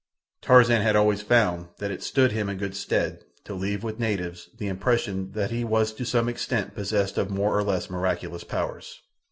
[0.41, 4.49] Tarzan had always found that it stood him in good stead to leave with natives
[4.57, 9.03] the impression that he was to some extent possessed of more or less miraculous powers.